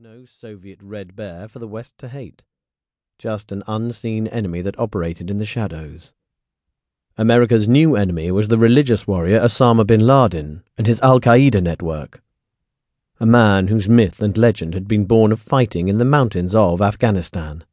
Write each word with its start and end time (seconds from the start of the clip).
no 0.00 0.24
Soviet 0.24 0.78
Red 0.80 1.16
Bear 1.16 1.48
for 1.48 1.58
the 1.58 1.66
West 1.66 1.98
to 1.98 2.08
hate, 2.08 2.44
just 3.18 3.50
an 3.50 3.64
unseen 3.66 4.28
enemy 4.28 4.62
that 4.62 4.78
operated 4.78 5.28
in 5.28 5.38
the 5.38 5.44
shadows. 5.44 6.12
America's 7.16 7.66
new 7.66 7.96
enemy 7.96 8.30
was 8.30 8.46
the 8.46 8.58
religious 8.58 9.08
warrior 9.08 9.40
Osama 9.40 9.84
bin 9.84 9.98
Laden 9.98 10.62
and 10.76 10.86
his 10.86 11.00
Al 11.00 11.18
Qaeda 11.18 11.60
network, 11.60 12.22
a 13.18 13.26
man 13.26 13.66
whose 13.66 13.88
myth 13.88 14.22
and 14.22 14.38
legend 14.38 14.72
had 14.72 14.86
been 14.86 15.04
born 15.04 15.32
of 15.32 15.40
fighting 15.40 15.88
in 15.88 15.98
the 15.98 16.04
mountains 16.04 16.54
of 16.54 16.80
Afghanistan. 16.80 17.64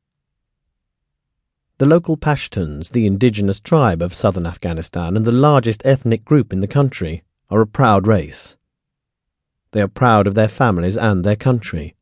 The 1.77 1.85
local 1.85 2.17
Pashtuns, 2.17 2.89
the 2.89 3.05
indigenous 3.05 3.59
tribe 3.59 4.01
of 4.01 4.15
southern 4.15 4.47
Afghanistan 4.47 5.15
and 5.15 5.25
the 5.25 5.31
largest 5.31 5.83
ethnic 5.85 6.25
group 6.25 6.51
in 6.51 6.61
the 6.61 6.67
country, 6.67 7.23
are 7.51 7.61
a 7.61 7.67
proud 7.67 8.07
race. 8.07 8.57
They 9.73 9.81
are 9.81 9.87
proud 9.87 10.25
of 10.25 10.33
their 10.33 10.47
families 10.47 10.97
and 10.97 11.23
their 11.23 11.35
country. 11.35 11.94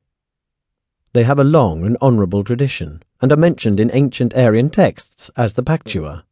They 1.13 1.23
have 1.23 1.37
a 1.37 1.43
long 1.43 1.85
and 1.85 1.95
honourable 2.01 2.43
tradition, 2.43 3.03
and 3.21 3.31
are 3.31 3.37
mentioned 3.37 3.79
in 3.79 3.91
ancient 3.93 4.35
Aryan 4.35 4.71
texts 4.71 5.29
as 5.37 5.53
the 5.53 5.61
Paktua. 5.61 6.23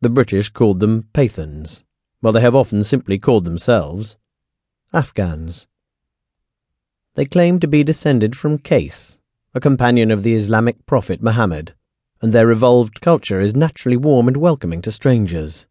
The 0.00 0.08
British 0.08 0.50
called 0.50 0.78
them 0.78 1.08
Pathans, 1.12 1.82
while 2.20 2.32
they 2.32 2.40
have 2.40 2.54
often 2.54 2.84
simply 2.84 3.18
called 3.18 3.44
themselves 3.44 4.16
Afghans. 4.92 5.66
They 7.16 7.24
claim 7.24 7.58
to 7.58 7.66
be 7.66 7.82
descended 7.82 8.36
from 8.36 8.58
Qais, 8.58 9.18
a 9.52 9.60
companion 9.60 10.12
of 10.12 10.22
the 10.22 10.34
Islamic 10.34 10.86
prophet 10.86 11.20
Muhammad, 11.20 11.74
and 12.22 12.32
their 12.32 12.52
evolved 12.52 13.00
culture 13.00 13.40
is 13.40 13.54
naturally 13.54 13.96
warm 13.96 14.28
and 14.28 14.36
welcoming 14.36 14.80
to 14.82 14.92
strangers. 14.92 15.66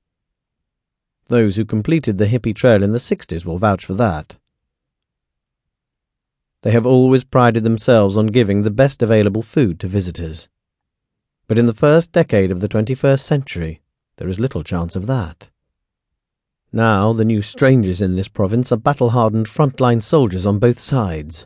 Those 1.28 1.56
who 1.56 1.64
completed 1.64 2.18
the 2.18 2.28
hippie 2.28 2.56
trail 2.56 2.84
in 2.84 2.92
the 2.92 3.00
60s 3.00 3.46
will 3.46 3.58
vouch 3.58 3.86
for 3.86 3.94
that. 3.94 4.38
They 6.66 6.72
have 6.72 6.88
always 6.88 7.24
prided 7.24 7.64
themselves 7.64 8.18
on 8.18 8.26
giving 8.34 8.64
the 8.64 8.72
best 8.72 9.04
available 9.04 9.44
food 9.44 9.80
to 9.82 9.88
visitors. 9.88 10.50
But 11.48 11.60
in 11.60 11.68
the 11.68 11.76
first 11.76 12.12
decade 12.12 12.50
of 12.50 12.60
the 12.60 12.68
21st 12.68 13.20
century, 13.20 13.82
there 14.18 14.28
is 14.28 14.40
little 14.40 14.64
chance 14.64 14.96
of 14.96 15.06
that. 15.06 15.52
Now, 16.74 17.14
the 17.14 17.24
new 17.24 17.44
strangers 17.44 18.02
in 18.02 18.16
this 18.16 18.28
province 18.28 18.72
are 18.72 18.78
battle 18.78 19.12
hardened 19.12 19.46
frontline 19.46 20.02
soldiers 20.02 20.48
on 20.48 20.58
both 20.58 20.80
sides. 20.80 21.46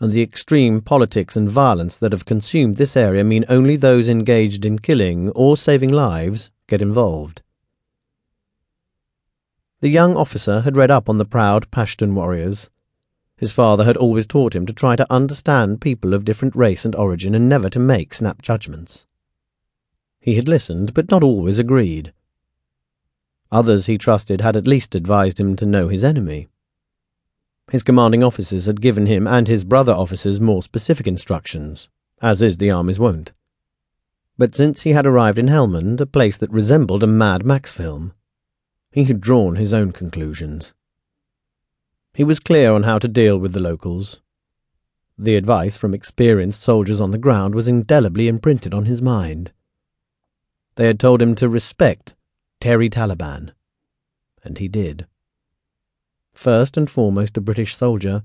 And 0.00 0.12
the 0.12 0.20
extreme 0.20 0.82
politics 0.82 1.34
and 1.34 1.48
violence 1.48 1.96
that 1.96 2.12
have 2.12 2.26
consumed 2.26 2.76
this 2.76 2.94
area 2.94 3.24
mean 3.24 3.46
only 3.48 3.76
those 3.76 4.06
engaged 4.06 4.66
in 4.66 4.80
killing 4.80 5.30
or 5.30 5.56
saving 5.56 5.94
lives 5.94 6.50
get 6.66 6.82
involved. 6.82 7.40
The 9.80 9.88
young 9.88 10.14
officer 10.14 10.60
had 10.60 10.76
read 10.76 10.90
up 10.90 11.08
on 11.08 11.16
the 11.16 11.24
proud 11.24 11.70
Pashtun 11.70 12.12
warriors 12.12 12.68
his 13.36 13.52
father 13.52 13.84
had 13.84 13.96
always 13.96 14.26
taught 14.26 14.54
him 14.54 14.64
to 14.64 14.72
try 14.72 14.96
to 14.96 15.12
understand 15.12 15.80
people 15.80 16.14
of 16.14 16.24
different 16.24 16.56
race 16.56 16.84
and 16.84 16.94
origin 16.94 17.34
and 17.34 17.48
never 17.48 17.68
to 17.68 17.78
make 17.78 18.14
snap 18.14 18.40
judgments. 18.40 19.06
He 20.20 20.36
had 20.36 20.48
listened, 20.48 20.94
but 20.94 21.10
not 21.10 21.22
always 21.22 21.58
agreed. 21.58 22.12
Others 23.52 23.86
he 23.86 23.98
trusted 23.98 24.40
had 24.40 24.56
at 24.56 24.66
least 24.66 24.94
advised 24.94 25.38
him 25.38 25.54
to 25.56 25.66
know 25.66 25.88
his 25.88 26.02
enemy. 26.02 26.48
His 27.70 27.82
commanding 27.82 28.22
officers 28.22 28.66
had 28.66 28.80
given 28.80 29.06
him 29.06 29.26
and 29.26 29.46
his 29.48 29.64
brother 29.64 29.92
officers 29.92 30.40
more 30.40 30.62
specific 30.62 31.06
instructions, 31.06 31.88
as 32.22 32.40
is 32.40 32.58
the 32.58 32.70
Army's 32.70 32.98
wont. 32.98 33.32
But 34.38 34.54
since 34.54 34.82
he 34.82 34.90
had 34.90 35.06
arrived 35.06 35.38
in 35.38 35.48
Helmand, 35.48 36.00
a 36.00 36.06
place 36.06 36.36
that 36.38 36.50
resembled 36.50 37.02
a 37.02 37.06
Mad 37.06 37.44
Max 37.44 37.72
film, 37.72 38.12
he 38.90 39.04
had 39.04 39.20
drawn 39.20 39.56
his 39.56 39.74
own 39.74 39.92
conclusions. 39.92 40.74
He 42.16 42.24
was 42.24 42.40
clear 42.40 42.72
on 42.72 42.84
how 42.84 42.98
to 42.98 43.08
deal 43.08 43.36
with 43.36 43.52
the 43.52 43.60
locals. 43.60 44.20
The 45.18 45.36
advice 45.36 45.76
from 45.76 45.92
experienced 45.92 46.62
soldiers 46.62 46.98
on 46.98 47.10
the 47.10 47.18
ground 47.18 47.54
was 47.54 47.68
indelibly 47.68 48.26
imprinted 48.26 48.72
on 48.72 48.86
his 48.86 49.02
mind. 49.02 49.52
They 50.76 50.86
had 50.86 50.98
told 50.98 51.20
him 51.20 51.34
to 51.34 51.46
respect 51.46 52.14
Terry 52.58 52.88
Taliban, 52.88 53.52
and 54.42 54.56
he 54.56 54.66
did. 54.66 55.06
First 56.32 56.78
and 56.78 56.90
foremost 56.90 57.36
a 57.36 57.42
British 57.42 57.76
soldier, 57.76 58.22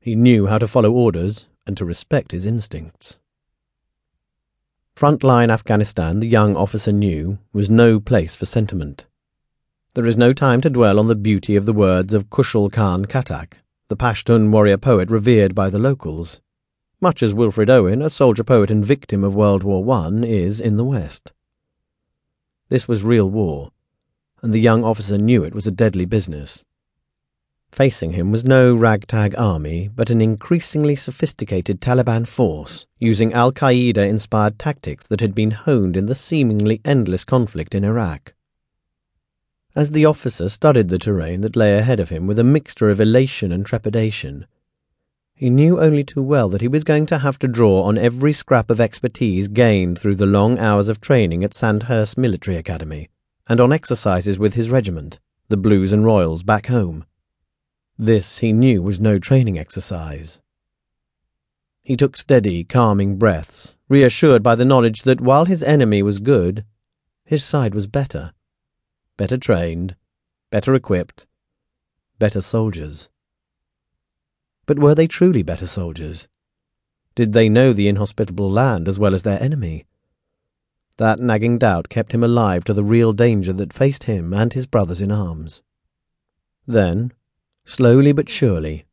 he 0.00 0.14
knew 0.14 0.46
how 0.46 0.56
to 0.56 0.66
follow 0.66 0.92
orders 0.92 1.44
and 1.66 1.76
to 1.76 1.84
respect 1.84 2.32
his 2.32 2.46
instincts. 2.46 3.18
Frontline 4.96 5.50
Afghanistan, 5.50 6.20
the 6.20 6.26
young 6.26 6.56
officer 6.56 6.90
knew, 6.90 7.36
was 7.52 7.68
no 7.68 8.00
place 8.00 8.34
for 8.34 8.46
sentiment. 8.46 9.04
There 9.96 10.06
is 10.06 10.18
no 10.18 10.34
time 10.34 10.60
to 10.60 10.68
dwell 10.68 10.98
on 10.98 11.06
the 11.06 11.14
beauty 11.14 11.56
of 11.56 11.64
the 11.64 11.72
words 11.72 12.12
of 12.12 12.28
Khushal 12.28 12.70
Khan 12.70 13.06
Khattak, 13.06 13.54
the 13.88 13.96
Pashtun 13.96 14.50
warrior 14.50 14.76
poet 14.76 15.10
revered 15.10 15.54
by 15.54 15.70
the 15.70 15.78
locals, 15.78 16.42
much 17.00 17.22
as 17.22 17.32
Wilfred 17.32 17.70
Owen, 17.70 18.02
a 18.02 18.10
soldier 18.10 18.44
poet 18.44 18.70
and 18.70 18.84
victim 18.84 19.24
of 19.24 19.34
World 19.34 19.62
War 19.62 19.82
I, 19.96 20.10
is 20.26 20.60
in 20.60 20.76
the 20.76 20.84
West. 20.84 21.32
This 22.68 22.86
was 22.86 23.04
real 23.04 23.30
war, 23.30 23.70
and 24.42 24.52
the 24.52 24.60
young 24.60 24.84
officer 24.84 25.16
knew 25.16 25.42
it 25.44 25.54
was 25.54 25.66
a 25.66 25.70
deadly 25.70 26.04
business. 26.04 26.62
Facing 27.72 28.12
him 28.12 28.30
was 28.30 28.44
no 28.44 28.74
ragtag 28.74 29.34
army, 29.38 29.88
but 29.88 30.10
an 30.10 30.20
increasingly 30.20 30.94
sophisticated 30.94 31.80
Taliban 31.80 32.26
force 32.28 32.86
using 32.98 33.32
Al 33.32 33.50
Qaeda 33.50 34.06
inspired 34.06 34.58
tactics 34.58 35.06
that 35.06 35.22
had 35.22 35.34
been 35.34 35.52
honed 35.52 35.96
in 35.96 36.04
the 36.04 36.14
seemingly 36.14 36.82
endless 36.84 37.24
conflict 37.24 37.74
in 37.74 37.82
Iraq. 37.82 38.34
As 39.76 39.90
the 39.90 40.06
officer 40.06 40.48
studied 40.48 40.88
the 40.88 40.98
terrain 40.98 41.42
that 41.42 41.54
lay 41.54 41.76
ahead 41.76 42.00
of 42.00 42.08
him 42.08 42.26
with 42.26 42.38
a 42.38 42.44
mixture 42.44 42.88
of 42.88 42.98
elation 42.98 43.52
and 43.52 43.66
trepidation, 43.66 44.46
he 45.34 45.50
knew 45.50 45.78
only 45.78 46.02
too 46.02 46.22
well 46.22 46.48
that 46.48 46.62
he 46.62 46.66
was 46.66 46.82
going 46.82 47.04
to 47.04 47.18
have 47.18 47.38
to 47.40 47.46
draw 47.46 47.82
on 47.82 47.98
every 47.98 48.32
scrap 48.32 48.70
of 48.70 48.80
expertise 48.80 49.48
gained 49.48 49.98
through 49.98 50.14
the 50.14 50.24
long 50.24 50.58
hours 50.58 50.88
of 50.88 51.02
training 51.02 51.44
at 51.44 51.52
Sandhurst 51.52 52.16
Military 52.16 52.56
Academy 52.56 53.10
and 53.50 53.60
on 53.60 53.70
exercises 53.70 54.38
with 54.38 54.54
his 54.54 54.70
regiment, 54.70 55.20
the 55.50 55.58
Blues 55.58 55.92
and 55.92 56.06
Royals, 56.06 56.42
back 56.42 56.68
home. 56.68 57.04
This, 57.98 58.38
he 58.38 58.54
knew, 58.54 58.80
was 58.80 58.98
no 58.98 59.18
training 59.18 59.58
exercise. 59.58 60.40
He 61.82 61.98
took 61.98 62.16
steady, 62.16 62.64
calming 62.64 63.18
breaths, 63.18 63.76
reassured 63.90 64.42
by 64.42 64.54
the 64.54 64.64
knowledge 64.64 65.02
that 65.02 65.20
while 65.20 65.44
his 65.44 65.62
enemy 65.62 66.02
was 66.02 66.18
good, 66.18 66.64
his 67.26 67.44
side 67.44 67.74
was 67.74 67.86
better 67.86 68.32
better 69.16 69.36
trained, 69.36 69.96
better 70.50 70.74
equipped, 70.74 71.26
better 72.18 72.40
soldiers. 72.40 73.08
But 74.66 74.78
were 74.78 74.94
they 74.94 75.06
truly 75.06 75.42
better 75.42 75.66
soldiers? 75.66 76.28
Did 77.14 77.32
they 77.32 77.48
know 77.48 77.72
the 77.72 77.88
inhospitable 77.88 78.50
land 78.50 78.88
as 78.88 78.98
well 78.98 79.14
as 79.14 79.22
their 79.22 79.42
enemy? 79.42 79.86
That 80.98 81.20
nagging 81.20 81.58
doubt 81.58 81.88
kept 81.88 82.12
him 82.12 82.24
alive 82.24 82.64
to 82.64 82.74
the 82.74 82.84
real 82.84 83.12
danger 83.12 83.52
that 83.54 83.72
faced 83.72 84.04
him 84.04 84.32
and 84.34 84.52
his 84.52 84.66
brothers 84.66 85.00
in 85.00 85.12
arms. 85.12 85.62
Then, 86.66 87.12
slowly 87.64 88.12
but 88.12 88.28
surely, 88.28 88.86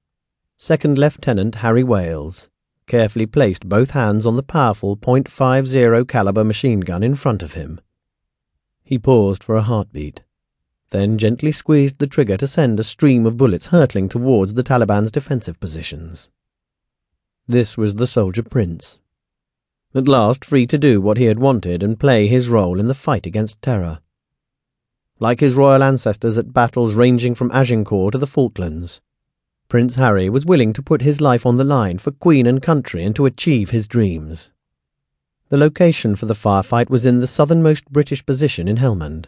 Second 0.58 0.98
Lieutenant 0.98 1.56
Harry 1.56 1.84
Wales 1.84 2.50
carefully 2.88 3.26
placed 3.26 3.68
both 3.68 3.92
hands 3.92 4.26
on 4.26 4.36
the 4.36 4.44
powerful 4.44 4.96
.50 4.96 6.08
caliber 6.08 6.44
machine 6.44 6.82
gun 6.82 7.04
in 7.04 7.16
front 7.16 7.42
of 7.42 7.54
him 7.54 7.80
he 8.84 8.98
paused 9.00 9.44
for 9.44 9.56
a 9.56 9.62
heartbeat, 9.62 10.22
then 10.92 11.18
gently 11.18 11.52
squeezed 11.52 12.00
the 12.00 12.08
trigger 12.08 12.38
to 12.38 12.48
send 12.48 12.80
a 12.80 12.84
stream 12.84 13.26
of 13.26 13.38
bullets 13.38 13.68
hurtling 13.68 14.08
towards 14.08 14.54
the 14.54 14.64
Taliban's 14.64 15.12
defensive 15.12 15.60
positions. 15.60 16.30
This 17.48 17.78
was 17.78 17.96
the 17.96 18.08
soldier 18.08 18.44
prince. 18.44 19.00
At 19.96 20.08
last 20.08 20.46
free 20.46 20.66
to 20.68 20.78
do 20.78 21.02
what 21.02 21.18
he 21.18 21.26
had 21.26 21.40
wanted 21.40 21.84
and 21.84 22.00
play 22.00 22.28
his 22.28 22.50
role 22.50 22.80
in 22.80 22.88
the 22.88 22.94
fight 22.94 23.26
against 23.26 23.62
terror. 23.62 24.00
Like 25.20 25.40
his 25.40 25.54
royal 25.54 25.84
ancestors 25.84 26.38
at 26.38 26.54
battles 26.54 26.96
ranging 26.96 27.36
from 27.36 27.52
Agincourt 27.52 28.14
to 28.14 28.18
the 28.18 28.28
Falklands, 28.28 29.02
Prince 29.70 29.96
Harry 29.96 30.30
was 30.30 30.46
willing 30.46 30.72
to 30.74 30.84
put 30.84 31.02
his 31.02 31.20
life 31.20 31.46
on 31.48 31.58
the 31.58 31.64
line 31.64 31.98
for 31.98 32.12
Queen 32.12 32.46
and 32.46 32.62
country 32.62 33.04
and 33.04 33.16
to 33.16 33.26
achieve 33.26 33.72
his 33.72 33.88
dreams. 33.88 34.52
The 35.54 35.60
location 35.60 36.16
for 36.16 36.26
the 36.26 36.34
firefight 36.34 36.90
was 36.90 37.06
in 37.06 37.20
the 37.20 37.28
southernmost 37.28 37.88
British 37.92 38.26
position 38.26 38.68
in 38.68 38.78
Helmand. 38.78 39.28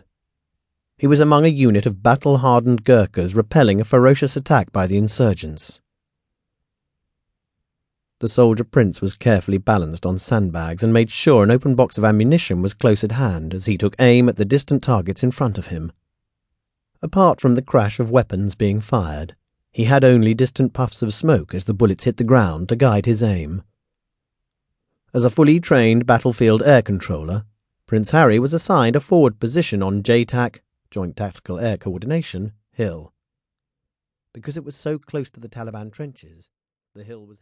He 0.98 1.06
was 1.06 1.20
among 1.20 1.46
a 1.46 1.50
unit 1.50 1.86
of 1.86 2.02
battle 2.02 2.38
hardened 2.40 2.84
Gurkhas 2.84 3.36
repelling 3.36 3.80
a 3.80 3.84
ferocious 3.84 4.36
attack 4.36 4.72
by 4.72 4.88
the 4.88 4.98
insurgents. 4.98 5.82
The 8.22 8.28
soldier 8.28 8.64
prince 8.64 9.02
was 9.02 9.14
carefully 9.14 9.60
balanced 9.60 10.04
on 10.04 10.18
sandbags 10.18 10.82
and 10.82 10.92
made 10.92 11.12
sure 11.12 11.44
an 11.44 11.52
open 11.52 11.76
box 11.76 11.96
of 12.00 12.04
ammunition 12.04 12.64
was 12.64 12.74
close 12.74 13.04
at 13.04 13.12
hand 13.12 13.54
as 13.54 13.68
he 13.68 13.78
took 13.78 13.96
aim 14.00 14.28
at 14.28 14.38
the 14.38 14.46
distant 14.46 14.82
targets 14.82 15.22
in 15.22 15.30
front 15.30 15.60
of 15.60 15.68
him. 15.68 15.92
Apart 17.04 17.40
from 17.40 17.54
the 17.54 17.62
crash 17.62 18.00
of 18.00 18.10
weapons 18.10 18.56
being 18.56 18.82
fired, 18.82 19.36
he 19.72 19.84
had 19.84 20.04
only 20.04 20.34
distant 20.34 20.74
puffs 20.74 21.04
of 21.04 21.14
smoke 21.14 21.54
as 21.54 21.66
the 21.66 21.76
bullets 21.76 22.06
hit 22.06 22.18
the 22.18 22.24
ground 22.24 22.68
to 22.70 22.76
guide 22.76 23.06
his 23.06 23.22
aim. 23.22 23.62
As 25.16 25.24
a 25.24 25.30
fully 25.30 25.62
trained 25.62 26.06
battlefield 26.06 26.62
air 26.64 26.82
controller, 26.82 27.46
Prince 27.88 28.12
Harry 28.12 28.38
was 28.38 28.54
assigned 28.54 28.98
a 28.98 29.00
forward 29.00 29.40
position 29.40 29.82
on 29.82 30.04
JTAC, 30.04 30.58
Joint 30.92 31.16
Tactical 31.16 31.58
Air 31.58 31.78
Coordination, 31.78 32.52
Hill. 32.72 33.14
Because 34.34 34.58
it 34.58 34.66
was 34.66 34.76
so 34.76 35.00
close 35.00 35.30
to 35.30 35.40
the 35.40 35.48
Taliban 35.48 35.90
trenches, 35.94 36.50
the 36.94 37.06
hill 37.06 37.26
was 37.26 37.40